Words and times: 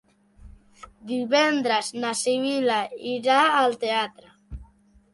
Divendres 1.11 1.93
na 2.05 2.15
Sibil·la 2.23 2.81
irà 3.13 3.39
al 3.63 3.81
teatre. 3.89 4.37